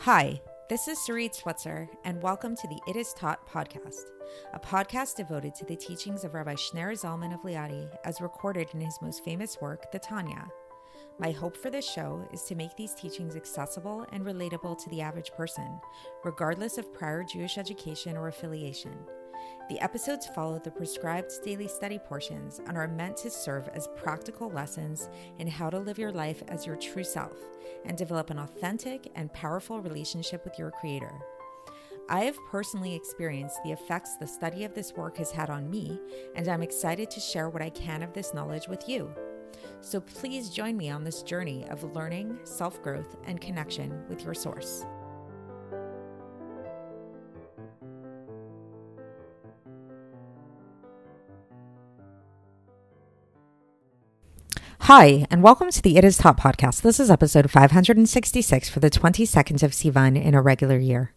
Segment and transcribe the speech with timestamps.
[0.00, 4.02] Hi, this is Sarit Switzer, and welcome to the It Is Taught podcast,
[4.52, 8.80] a podcast devoted to the teachings of Rabbi Shneur Zalman of Liadi as recorded in
[8.80, 10.46] his most famous work, the Tanya.
[11.18, 15.00] My hope for this show is to make these teachings accessible and relatable to the
[15.00, 15.80] average person,
[16.22, 18.94] regardless of prior Jewish education or affiliation.
[19.68, 24.50] The episodes follow the prescribed daily study portions and are meant to serve as practical
[24.50, 25.08] lessons
[25.38, 27.36] in how to live your life as your true self
[27.84, 31.12] and develop an authentic and powerful relationship with your Creator.
[32.08, 35.98] I have personally experienced the effects the study of this work has had on me,
[36.34, 39.10] and I'm excited to share what I can of this knowledge with you.
[39.80, 44.34] So please join me on this journey of learning, self growth, and connection with your
[44.34, 44.84] source.
[54.84, 56.82] Hi, and welcome to the It Is Taught podcast.
[56.82, 61.14] This is episode 566 for the 22nd of Sivan in a regular year.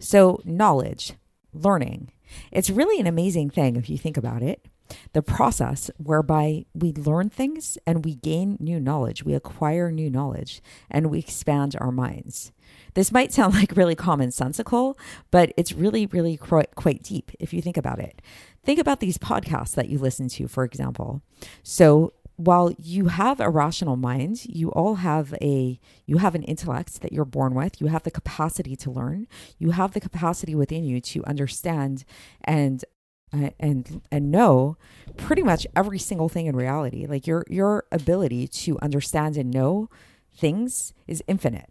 [0.00, 1.12] So, knowledge,
[1.52, 2.10] learning,
[2.50, 4.66] it's really an amazing thing if you think about it.
[5.12, 10.60] The process whereby we learn things and we gain new knowledge, we acquire new knowledge,
[10.90, 12.50] and we expand our minds.
[12.94, 14.98] This might sound like really commonsensical,
[15.30, 18.20] but it's really, really quite deep if you think about it.
[18.64, 21.22] Think about these podcasts that you listen to, for example.
[21.62, 27.00] So, while you have a rational mind, you all have a you have an intellect
[27.02, 27.80] that you're born with.
[27.80, 29.28] You have the capacity to learn.
[29.58, 32.04] You have the capacity within you to understand
[32.42, 32.84] and
[33.32, 34.76] uh, and and know
[35.16, 37.06] pretty much every single thing in reality.
[37.06, 39.88] Like your your ability to understand and know
[40.36, 41.70] things is infinite.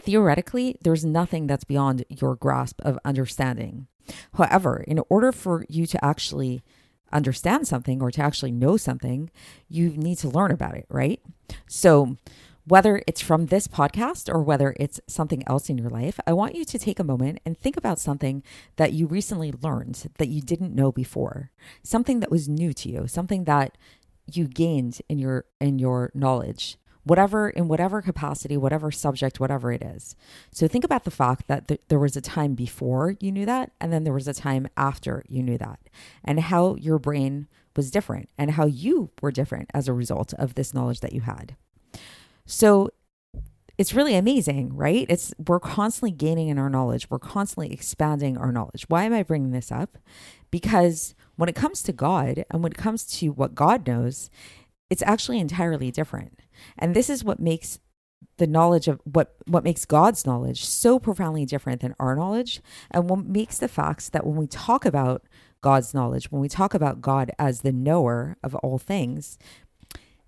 [0.00, 3.88] Theoretically, there's nothing that's beyond your grasp of understanding.
[4.34, 6.62] However, in order for you to actually
[7.12, 9.30] understand something or to actually know something,
[9.68, 11.20] you need to learn about it, right?
[11.66, 12.16] So,
[12.66, 16.56] whether it's from this podcast or whether it's something else in your life, I want
[16.56, 18.42] you to take a moment and think about something
[18.74, 21.52] that you recently learned that you didn't know before.
[21.84, 23.78] Something that was new to you, something that
[24.32, 29.80] you gained in your in your knowledge whatever in whatever capacity whatever subject whatever it
[29.80, 30.16] is
[30.50, 33.70] so think about the fact that th- there was a time before you knew that
[33.80, 35.78] and then there was a time after you knew that
[36.24, 37.46] and how your brain
[37.76, 41.20] was different and how you were different as a result of this knowledge that you
[41.20, 41.56] had
[42.44, 42.90] so
[43.78, 45.06] it's really amazing, right?
[45.08, 47.10] It's we're constantly gaining in our knowledge.
[47.10, 48.86] We're constantly expanding our knowledge.
[48.88, 49.98] Why am I bringing this up?
[50.50, 54.30] Because when it comes to God and when it comes to what God knows,
[54.90, 56.40] it's actually entirely different.
[56.78, 57.78] And this is what makes
[58.38, 62.60] the knowledge of what what makes God's knowledge so profoundly different than our knowledge
[62.90, 65.24] and what makes the facts that when we talk about
[65.60, 69.38] God's knowledge, when we talk about God as the knower of all things,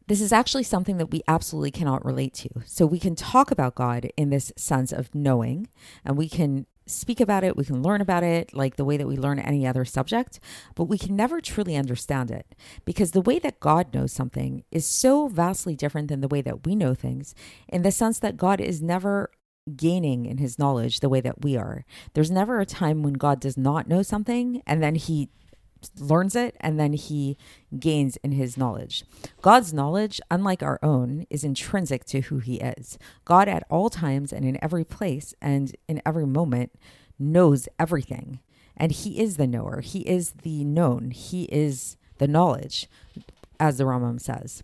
[0.07, 2.49] this is actually something that we absolutely cannot relate to.
[2.65, 5.69] So we can talk about God in this sense of knowing,
[6.05, 9.07] and we can speak about it, we can learn about it like the way that
[9.07, 10.41] we learn any other subject,
[10.75, 12.55] but we can never truly understand it
[12.85, 16.67] because the way that God knows something is so vastly different than the way that
[16.67, 17.35] we know things
[17.69, 19.31] in the sense that God is never
[19.77, 21.85] gaining in his knowledge the way that we are.
[22.15, 25.29] There's never a time when God does not know something and then he
[25.99, 27.37] learns it and then he
[27.79, 29.05] gains in his knowledge.
[29.43, 32.99] God's knowledge, unlike our own, is intrinsic to who he is.
[33.25, 36.73] God, at all times and in every place and in every moment,
[37.19, 38.41] knows everything.
[38.77, 42.89] And he is the knower, he is the known, he is the knowledge,
[43.59, 44.63] as the Rambam says.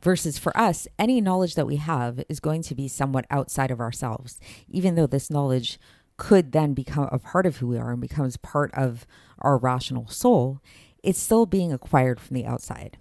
[0.00, 3.80] Versus for us, any knowledge that we have is going to be somewhat outside of
[3.80, 5.80] ourselves, even though this knowledge
[6.18, 9.06] could then become a part of who we are and becomes part of
[9.38, 10.60] our rational soul,
[11.02, 12.98] it's still being acquired from the outside.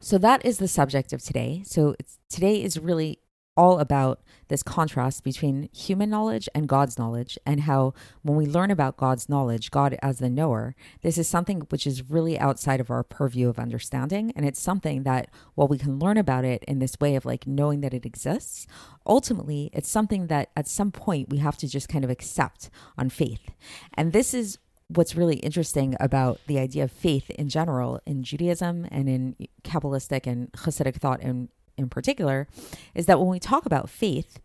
[0.00, 1.62] So that is the subject of today.
[1.66, 1.94] So
[2.28, 3.18] today is really
[3.56, 8.70] all about this contrast between human knowledge and God's knowledge, and how when we learn
[8.70, 12.90] about God's knowledge, God as the knower, this is something which is really outside of
[12.90, 14.32] our purview of understanding.
[14.36, 17.46] And it's something that, while we can learn about it in this way of like
[17.46, 18.66] knowing that it exists,
[19.06, 23.10] ultimately it's something that at some point we have to just kind of accept on
[23.10, 23.50] faith.
[23.94, 28.86] And this is what's really interesting about the idea of faith in general in Judaism
[28.90, 32.46] and in Kabbalistic and Hasidic thought in in particular
[32.94, 34.38] is that when we talk about faith,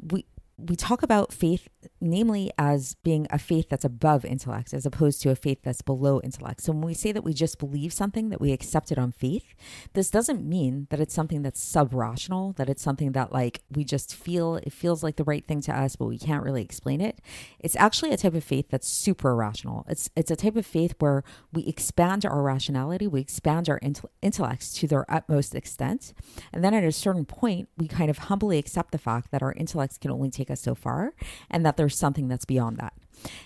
[0.00, 0.24] we
[0.56, 1.68] we talk about faith
[2.00, 6.20] namely as being a faith that's above intellect as opposed to a faith that's below
[6.22, 6.62] intellect.
[6.62, 9.54] So when we say that we just believe something, that we accept it on faith,
[9.92, 13.84] this doesn't mean that it's something that's sub rational, that it's something that like we
[13.84, 17.00] just feel, it feels like the right thing to us, but we can't really explain
[17.00, 17.20] it.
[17.58, 19.84] It's actually a type of faith that's super rational.
[19.88, 23.80] It's, it's a type of faith where we expand our rationality, we expand our
[24.22, 26.12] intellects to their utmost extent.
[26.52, 29.52] And then at a certain point, we kind of humbly accept the fact that our
[29.52, 31.14] intellects can only take us so far
[31.50, 32.92] and that there's something that's beyond that.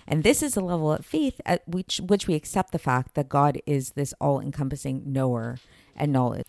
[0.07, 3.29] And this is a level of faith at which which we accept the fact that
[3.29, 5.59] God is this all-encompassing knower
[5.95, 6.45] and knowledge.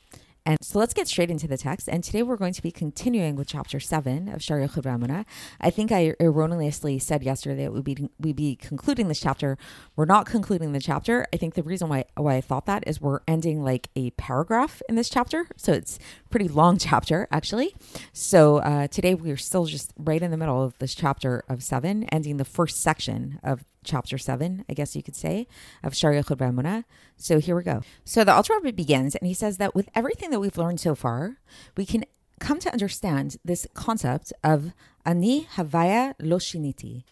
[0.50, 1.88] And so let's get straight into the text.
[1.88, 5.24] And today we're going to be continuing with chapter 7 of Sha'ar Yichud V'Emunah.
[5.60, 9.56] I think I erroneously said yesterday that we'd be, we'd be concluding this chapter.
[9.94, 11.24] We're not concluding the chapter.
[11.32, 14.82] I think the reason why, why I thought that is we're ending like a paragraph
[14.88, 15.46] in this chapter.
[15.56, 16.00] So it's
[16.30, 17.72] pretty long chapter, actually.
[18.12, 22.06] So uh, today we're still just right in the middle of this chapter of 7,
[22.06, 25.46] ending the first section of chapter 7, I guess you could say,
[25.82, 26.84] of Sha'ar Yichud
[27.16, 27.82] So here we go.
[28.04, 31.38] So the Rebbe begins, and he says that with everything that we've learned so far,
[31.76, 32.04] we can
[32.38, 34.72] come to understand this concept of
[35.04, 37.04] Ani Havaya lo shaniti.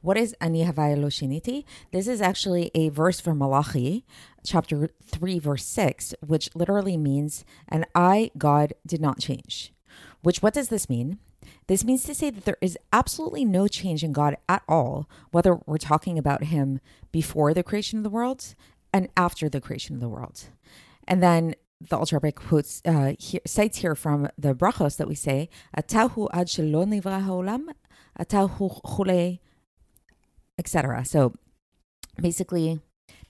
[0.00, 1.64] What is Ani Havaya lo shaniti?
[1.92, 4.04] This is actually a verse from Malachi,
[4.44, 9.73] chapter 3, verse 6, which literally means, and I, God, did not change.
[10.24, 11.18] Which, what does this mean?
[11.66, 15.60] This means to say that there is absolutely no change in God at all, whether
[15.66, 16.80] we're talking about Him
[17.12, 18.54] before the creation of the world
[18.90, 20.44] and after the creation of the world.
[21.06, 25.14] And then the Alter Rebbe quotes uh, here, cites here from the brachos that we
[25.14, 27.66] say, "Atahu ad shelo nivra haolam,
[28.18, 29.40] atahu chule,"
[30.58, 31.04] etc.
[31.04, 31.34] So
[32.18, 32.80] basically,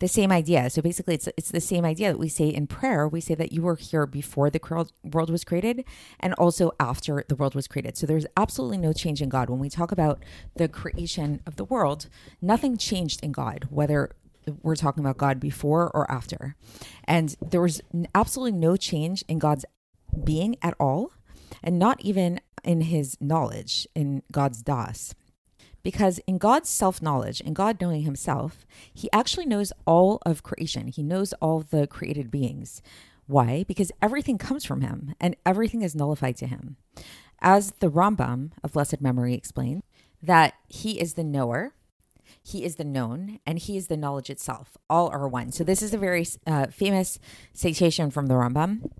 [0.05, 0.69] the same idea.
[0.69, 3.09] So basically, it's it's the same idea that we say in prayer.
[3.09, 4.61] We say that you were here before the
[5.03, 5.83] world was created,
[6.21, 7.97] and also after the world was created.
[7.97, 9.49] So there's absolutely no change in God.
[9.49, 10.23] When we talk about
[10.57, 12.11] the creation of the world,
[12.43, 14.11] nothing changed in God, whether
[14.63, 16.55] we're talking about God before or after,
[17.05, 17.81] and there was
[18.15, 19.65] absolutely no change in God's
[20.23, 21.13] being at all,
[21.63, 25.15] and not even in His knowledge in God's das.
[25.85, 30.89] Because in God's self knowledge, in God knowing himself, he actually knows all of creation.
[30.89, 32.83] He knows all the created beings.
[33.27, 33.65] Why?
[33.69, 36.77] Because everything comes from him and everything is nullified to him.
[37.41, 39.83] As the Rambam of blessed memory explained,
[40.23, 41.75] that he is the knower,
[42.43, 44.79] he is the known, and he is the knowledge itself.
[44.89, 45.53] All are one.
[45.53, 47.19] So this is a very uh, famous
[47.53, 48.91] citation from the Rambam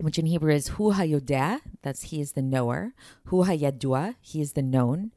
[0.00, 2.92] which in Hebrew is Hu HaYodeh, that's he is the knower.
[3.26, 5.12] Hu HaYadua, he is the known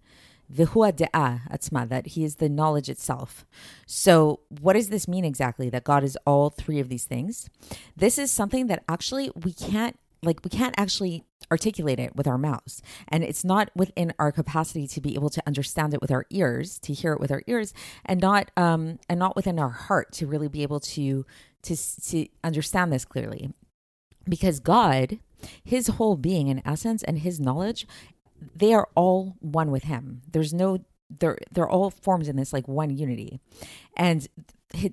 [0.53, 3.45] v'hua de'ah atzma, that he is the knowledge itself.
[3.85, 7.49] So what does this mean exactly, that God is all three of these things?
[7.95, 12.37] This is something that actually we can't, like we can't actually articulate it with our
[12.37, 12.81] mouths.
[13.07, 16.79] And it's not within our capacity to be able to understand it with our ears,
[16.79, 17.73] to hear it with our ears,
[18.05, 21.25] and not um and not within our heart to really be able to
[21.63, 23.51] to to understand this clearly.
[24.29, 25.17] Because God,
[25.63, 27.87] his whole being in essence and his knowledge
[28.55, 30.21] they are all one with him.
[30.31, 30.79] There's no
[31.19, 33.39] they're they're all formed in this like one unity.
[33.95, 34.27] And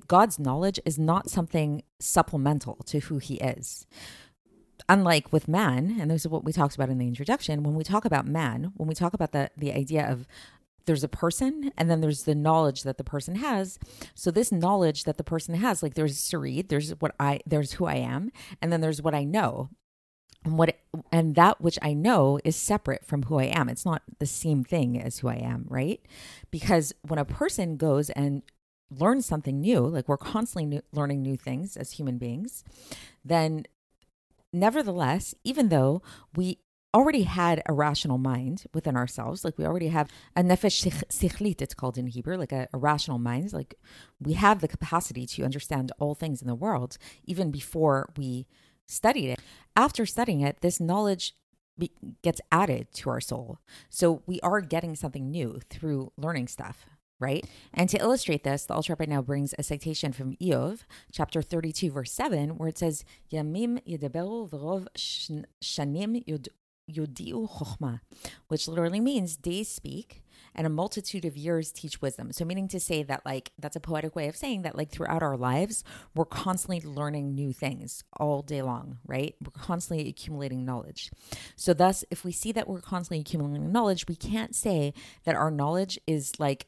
[0.07, 3.87] God's knowledge is not something supplemental to who he is.
[4.89, 7.85] Unlike with man, and this is what we talked about in the introduction, when we
[7.85, 10.27] talk about man, when we talk about the the idea of
[10.87, 13.79] there's a person and then there's the knowledge that the person has
[14.15, 17.85] so this knowledge that the person has like there's Sarit there's what i there's who
[17.85, 18.31] i am
[18.63, 19.69] and then there's what i know
[20.45, 20.77] and what
[21.13, 23.69] and that which I know is separate from who I am.
[23.69, 26.01] It's not the same thing as who I am, right?
[26.51, 28.43] Because when a person goes and
[28.91, 32.65] learns something new, like we're constantly new, learning new things as human beings,
[33.25, 33.65] then
[34.53, 36.03] nevertheless, even though
[36.35, 36.59] we
[36.95, 41.75] already had a rational mind within ourselves, like we already have a nefesh sichlit, it's
[41.75, 43.75] called in Hebrew, like a, a rational mind, like
[44.21, 48.47] we have the capacity to understand all things in the world, even before we
[48.89, 49.41] studied it.
[49.77, 51.35] After studying it, this knowledge
[51.79, 51.93] be-
[52.23, 53.59] gets added to our soul.
[53.89, 56.87] So we are getting something new through learning stuff,
[57.21, 57.47] right?
[57.73, 60.81] And to illustrate this, the Alter right now brings a citation from Iyov,
[61.13, 64.89] chapter 32, verse 7, where it says, Yamim yedaberu v'rov
[65.63, 66.25] shanim
[66.91, 68.01] chokhmah,
[68.49, 70.23] which literally means days speak
[70.55, 72.33] and a multitude of years teach wisdom.
[72.33, 75.23] So, meaning to say that, like, that's a poetic way of saying that, like, throughout
[75.23, 79.35] our lives, we're constantly learning new things all day long, right?
[79.43, 81.11] We're constantly accumulating knowledge.
[81.57, 84.93] So, thus, if we see that we're constantly accumulating knowledge, we can't say
[85.25, 86.67] that our knowledge is like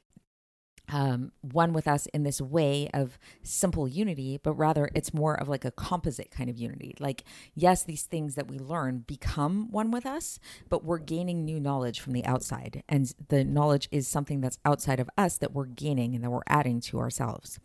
[0.93, 5.49] um, one with us in this way of simple unity, but rather it's more of
[5.49, 6.95] like a composite kind of unity.
[6.99, 11.61] Like, yes, these things that we learn become one with us, but we're gaining new
[11.61, 12.83] knowledge from the outside.
[12.89, 16.41] And the knowledge is something that's outside of us that we're gaining and that we're
[16.47, 17.59] adding to ourselves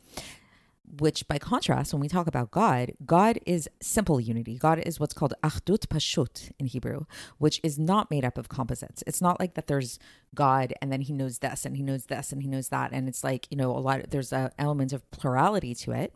[1.00, 4.58] which by contrast, when we talk about God, God is simple unity.
[4.58, 7.06] God is what's called achdut pashut in Hebrew,
[7.38, 9.04] which is not made up of composites.
[9.08, 10.00] It's not like that there's
[10.34, 12.92] God and then he knows this and he knows this and he knows that.
[12.92, 16.14] And it's like, you know, a lot, of, there's an element of plurality to it,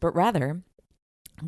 [0.00, 0.62] but rather,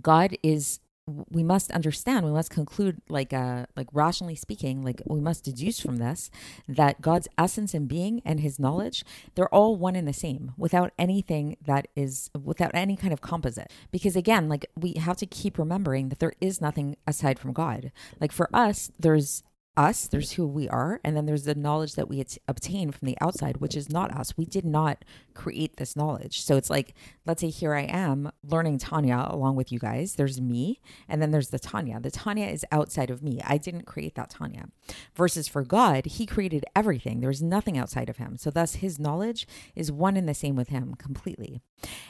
[0.00, 5.20] God is we must understand we must conclude like uh like rationally speaking like we
[5.20, 6.30] must deduce from this
[6.68, 9.04] that god's essence and being and his knowledge
[9.34, 13.70] they're all one and the same without anything that is without any kind of composite.
[13.90, 17.92] Because again like we have to keep remembering that there is nothing aside from god.
[18.20, 19.42] Like for us there's
[19.76, 23.16] us, there's who we are, and then there's the knowledge that we obtain from the
[23.20, 24.36] outside, which is not us.
[24.36, 26.42] We did not create this knowledge.
[26.42, 26.94] So it's like,
[27.26, 30.14] let's say here I am learning Tanya along with you guys.
[30.14, 32.00] There's me, and then there's the Tanya.
[32.00, 33.40] The Tanya is outside of me.
[33.44, 34.66] I didn't create that Tanya.
[35.14, 37.20] Versus for God, He created everything.
[37.20, 38.36] There's nothing outside of Him.
[38.36, 41.60] So thus, His knowledge is one and the same with Him completely.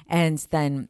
[0.08, 0.88] And then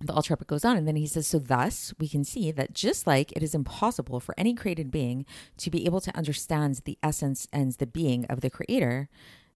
[0.00, 2.74] the Alter Rebbe goes on and then he says, So thus we can see that
[2.74, 5.24] just like it is impossible for any created being
[5.58, 9.08] to be able to understand the essence and the being of the creator,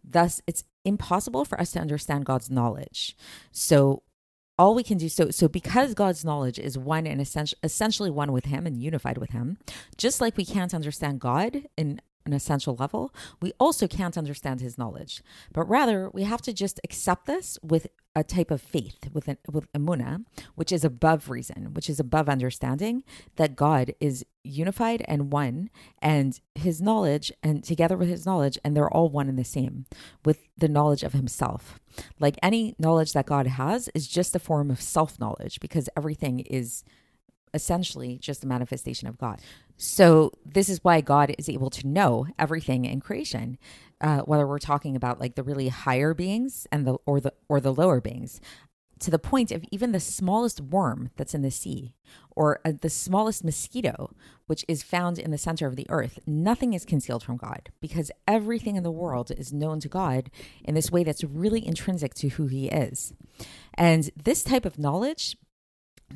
[0.04, 3.16] thus it's impossible for us to understand God's knowledge.
[3.50, 4.02] So
[4.58, 7.20] all we can do so so because God's knowledge is one and
[7.62, 9.58] essentially one with him and unified with him,
[9.96, 14.78] just like we can't understand God in an essential level, we also can't understand his
[14.78, 15.22] knowledge.
[15.52, 19.38] But rather, we have to just accept this with a type of faith, with, an,
[19.50, 23.04] with emuna, which is above reason, which is above understanding
[23.36, 25.70] that God is unified and one,
[26.00, 29.86] and his knowledge, and together with his knowledge, and they're all one and the same
[30.24, 31.78] with the knowledge of himself.
[32.18, 36.40] Like any knowledge that God has is just a form of self knowledge because everything
[36.40, 36.84] is
[37.54, 39.40] essentially just a manifestation of God.
[39.76, 43.58] So this is why God is able to know everything in creation,
[44.00, 47.60] uh, whether we're talking about like the really higher beings and the or the or
[47.60, 48.40] the lower beings,
[49.00, 51.94] to the point of even the smallest worm that's in the sea
[52.34, 54.14] or uh, the smallest mosquito,
[54.46, 56.18] which is found in the center of the earth.
[56.26, 60.30] Nothing is concealed from God because everything in the world is known to God
[60.64, 63.12] in this way that's really intrinsic to who He is.
[63.74, 65.36] And this type of knowledge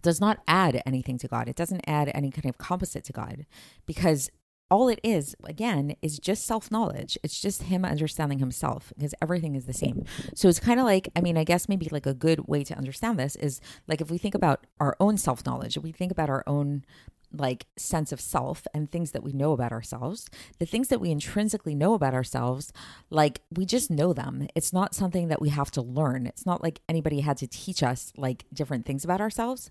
[0.03, 1.49] does not add anything to God.
[1.49, 3.47] It doesn't add any kind of composite to God
[3.87, 4.31] because
[4.73, 7.19] all it is, again, is just self knowledge.
[7.23, 10.05] It's just him understanding himself because everything is the same.
[10.35, 12.75] So it's kind of like, I mean, I guess maybe like a good way to
[12.75, 16.11] understand this is like if we think about our own self knowledge, if we think
[16.11, 16.85] about our own
[17.33, 20.29] like sense of self and things that we know about ourselves.
[20.59, 22.73] The things that we intrinsically know about ourselves
[23.11, 24.49] like we just know them.
[24.55, 26.27] It's not something that we have to learn.
[26.27, 29.71] It's not like anybody had to teach us like different things about ourselves.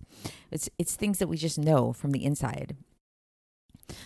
[0.51, 2.75] It's it's things that we just know from the inside.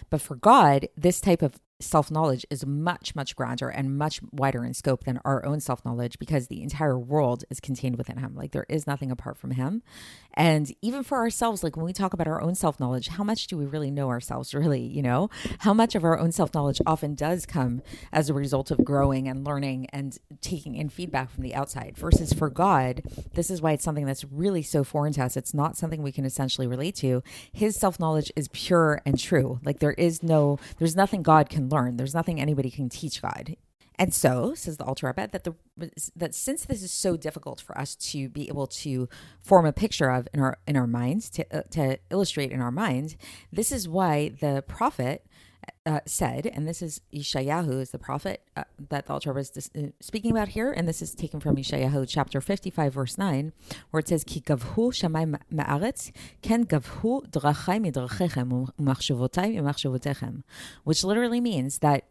[0.09, 4.63] But for god this type of self knowledge is much, much grander and much wider
[4.63, 8.36] in scope than our own self knowledge because the entire world is contained within Him.
[8.36, 9.84] Like there is nothing apart from Him.
[10.34, 13.48] And even for ourselves, like when we talk about our own self knowledge, how much
[13.48, 14.82] do we really know ourselves, really?
[14.82, 15.29] You know,
[15.60, 19.27] how much of our own self knowledge often does come as a result of growing
[19.27, 23.01] and learning and taking in feedback from the outside versus for God,
[23.34, 25.38] this is why it's something that's really so foreign to us.
[25.38, 27.22] It's not something we can essentially relate to.
[27.51, 29.60] His self knowledge is pure and true.
[29.63, 31.98] Like there is no, there's nothing God can learn.
[31.98, 33.55] There's nothing anybody can teach God.
[33.98, 35.55] And so, says the Alter Rebbe, that the
[36.15, 39.07] that since this is so difficult for us to be able to
[39.39, 42.72] form a picture of in our in our minds to uh, to illustrate in our
[42.72, 43.15] minds,
[43.53, 45.25] this is why the prophet
[45.86, 49.69] uh, said, and this is Yeshayahu is the prophet uh, that the Alter was dis-
[49.77, 53.53] uh, speaking about here, and this is taken from Yeshayahu chapter fifty five verse nine,
[53.91, 60.43] where it says, "Ki gavhu shamay ma'aretz ken gavhu drachai midrachechem umachshavotay umachshavotechem,"
[60.84, 62.05] which literally means that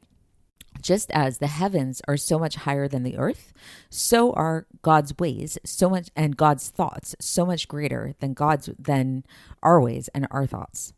[0.80, 3.52] just as the heavens are so much higher than the earth,
[3.90, 9.24] so are God's ways so much and God's thoughts so much greater than God's than
[9.62, 10.92] our ways and our thoughts.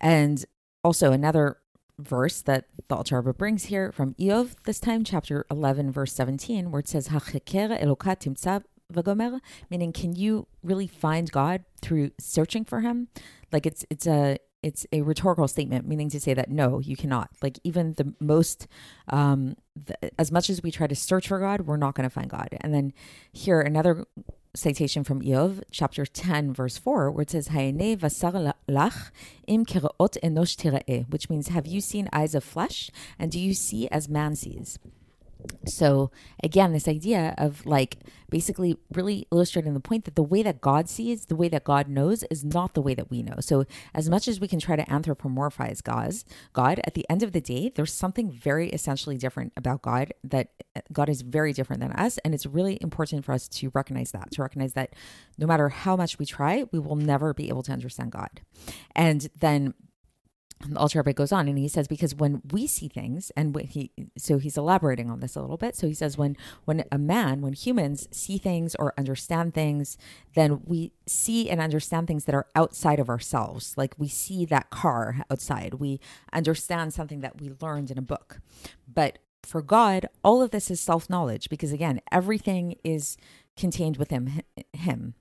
[0.00, 0.44] And
[0.82, 1.58] also another
[1.98, 6.80] verse that the Alter brings here from Iyov, this time chapter 11 verse 17 where
[6.80, 7.08] it says
[9.70, 13.08] meaning can you really find God through searching for him?
[13.52, 17.30] Like it's it's a it's a rhetorical statement, meaning to say that no, you cannot.
[17.42, 18.66] Like even the most,
[19.08, 22.12] um, the, as much as we try to search for God, we're not going to
[22.12, 22.48] find God.
[22.60, 22.92] And then
[23.32, 24.04] here another
[24.54, 29.10] citation from Iyov, chapter ten, verse four, where it says, vasar lach
[29.46, 34.08] im enosh which means, have you seen eyes of flesh, and do you see as
[34.08, 34.78] man sees?
[35.66, 36.10] So,
[36.42, 37.98] again, this idea of like
[38.30, 41.88] basically really illustrating the point that the way that God sees, the way that God
[41.88, 43.36] knows is not the way that we know.
[43.40, 47.32] So, as much as we can try to anthropomorphize God's, God, at the end of
[47.32, 50.48] the day, there's something very essentially different about God that
[50.92, 52.18] God is very different than us.
[52.18, 54.94] And it's really important for us to recognize that, to recognize that
[55.38, 58.40] no matter how much we try, we will never be able to understand God.
[58.94, 59.74] And then
[60.68, 63.66] the Alter Rebbe goes on and he says because when we see things and when
[63.66, 65.74] he so he's elaborating on this a little bit.
[65.74, 66.36] So he says when
[66.66, 69.96] when a man when humans see things or understand things
[70.34, 73.74] then we see and understand things that are outside of ourselves.
[73.78, 75.74] Like we see that car outside.
[75.74, 75.98] We
[76.32, 78.40] understand something that we learned in a book.
[78.86, 83.16] But for God all of this is self-knowledge because again everything is
[83.56, 84.42] contained within
[84.74, 85.14] him.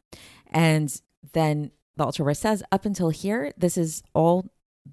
[0.48, 4.50] And then the Rebbe says up until here this is all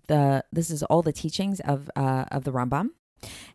[0.08, 2.90] the this is all the teachings of uh, of the Rambam.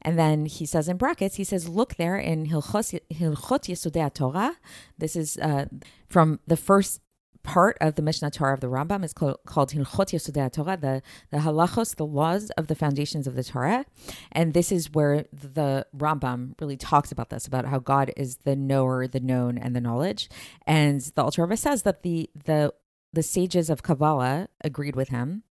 [0.01, 4.57] And then he says in brackets, he says, look there in Hilchot Yesodei Torah.
[4.97, 5.65] This is uh,
[6.07, 7.01] from the first
[7.43, 11.01] part of the Mishneh Torah of the Rambam is called, called Hilchot Yesodei Torah, the,
[11.31, 13.85] the halachos, the laws of the foundations of the Torah.
[14.31, 18.55] And this is where the Rambam really talks about this, about how God is the
[18.55, 20.29] knower, the known, and the knowledge.
[20.65, 22.73] And the Alter Rebbe says that the, the,
[23.13, 25.43] the sages of Kabbalah agreed with him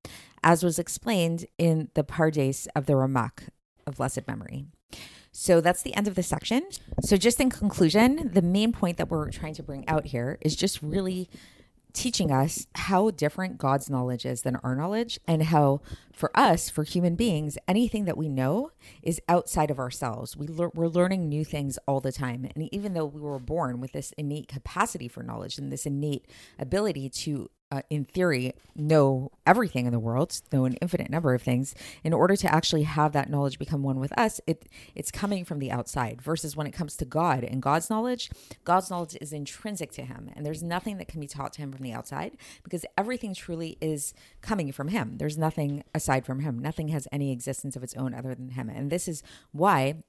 [0.42, 3.48] as was explained in the Pardes of the Ramak
[3.86, 4.66] of blessed memory.
[5.32, 6.62] So that's the end of the section.
[7.02, 10.56] So, just in conclusion, the main point that we're trying to bring out here is
[10.56, 11.30] just really
[11.92, 15.80] teaching us how different God's knowledge is than our knowledge, and how
[16.12, 20.36] for us, for human beings, anything that we know is outside of ourselves.
[20.36, 22.48] We le- we're learning new things all the time.
[22.54, 26.26] And even though we were born with this innate capacity for knowledge and this innate
[26.58, 31.42] ability to uh, in theory, know everything in the world, know an infinite number of
[31.42, 31.74] things.
[32.02, 35.60] In order to actually have that knowledge become one with us, it it's coming from
[35.60, 36.20] the outside.
[36.20, 38.30] Versus when it comes to God and God's knowledge,
[38.64, 41.72] God's knowledge is intrinsic to Him, and there's nothing that can be taught to Him
[41.72, 45.18] from the outside because everything truly is coming from Him.
[45.18, 46.58] There's nothing aside from Him.
[46.58, 49.22] Nothing has any existence of its own other than Him, and this is
[49.52, 50.02] why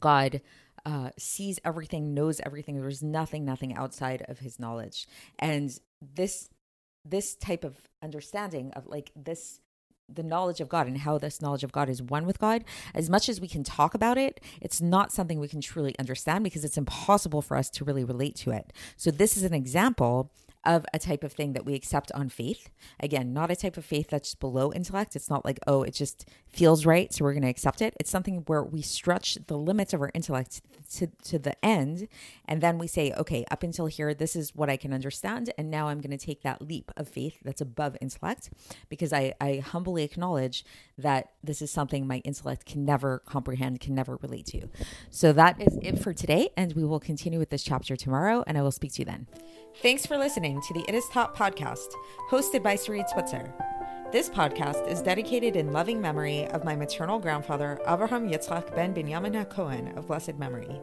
[0.00, 0.40] God.
[0.86, 2.80] Uh, sees everything, knows everything.
[2.80, 5.06] There's nothing, nothing outside of his knowledge.
[5.38, 6.48] And this
[7.04, 9.60] this type of understanding of like this
[10.08, 12.64] the knowledge of God and how this knowledge of God is one with God,
[12.94, 16.44] as much as we can talk about it, it's not something we can truly understand
[16.44, 18.72] because it's impossible for us to really relate to it.
[18.96, 20.32] So, this is an example
[20.68, 22.68] of a type of thing that we accept on faith.
[23.00, 25.16] Again, not a type of faith that's below intellect.
[25.16, 27.96] It's not like, oh, it just feels right, so we're going to accept it.
[27.98, 30.60] It's something where we stretch the limits of our intellect
[30.96, 32.08] to, to the end.
[32.46, 35.52] And then we say, okay, up until here, this is what I can understand.
[35.56, 38.50] And now I'm going to take that leap of faith that's above intellect
[38.90, 40.64] because I, I humbly acknowledge
[40.98, 44.68] that this is something my intellect can never comprehend, can never relate to.
[45.10, 46.50] So that is it for today.
[46.58, 48.44] And we will continue with this chapter tomorrow.
[48.46, 49.26] And I will speak to you then.
[49.80, 51.94] Thanks for listening to the It Is Taught podcast,
[52.30, 53.52] hosted by Sarit Switzer.
[54.10, 59.44] This podcast is dedicated in loving memory of my maternal grandfather, Avraham Yitzchak ben Binyamin
[59.44, 60.80] HaKohen of blessed memory.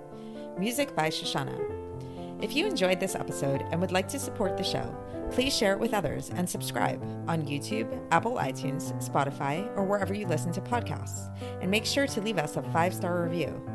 [0.58, 2.44] Music by Shoshannah.
[2.44, 4.96] If you enjoyed this episode and would like to support the show,
[5.32, 10.28] please share it with others and subscribe on YouTube, Apple iTunes, Spotify, or wherever you
[10.28, 11.36] listen to podcasts.
[11.62, 13.75] And make sure to leave us a five star review.